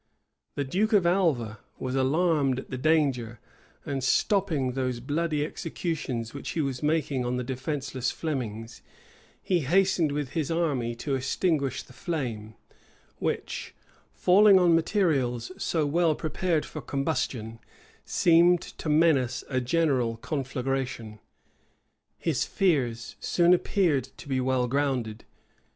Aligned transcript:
The 0.55 0.63
duke 0.63 0.93
of 0.93 1.05
Alva 1.05 1.59
was 1.77 1.93
alarmed 1.93 2.57
at 2.57 2.71
the 2.71 2.77
danger; 2.79 3.39
and 3.85 4.03
stopping 4.03 4.71
those 4.71 4.99
bloody 4.99 5.45
executions 5.45 6.33
which 6.33 6.49
he 6.53 6.61
was 6.61 6.81
making 6.81 7.23
on 7.23 7.37
the 7.37 7.43
defenceless 7.43 8.09
Flemings, 8.09 8.81
he 9.43 9.59
hastened 9.59 10.11
with 10.11 10.29
his 10.29 10.49
army 10.49 10.95
to 10.95 11.13
extinguish 11.13 11.83
the 11.83 11.93
flame, 11.93 12.55
which, 13.19 13.75
falling 14.11 14.57
on 14.57 14.73
materials 14.73 15.51
so 15.59 15.85
well 15.85 16.15
prepared 16.15 16.65
for 16.65 16.81
combustion, 16.81 17.59
seemed 18.03 18.61
to 18.79 18.89
menace 18.89 19.43
a 19.49 19.61
general 19.61 20.17
conflagration. 20.17 21.19
His 22.17 22.43
fears 22.43 23.17
soon 23.19 23.53
appeared 23.53 24.05
to 24.17 24.27
be 24.27 24.41
well 24.41 24.67
grounded. 24.67 25.25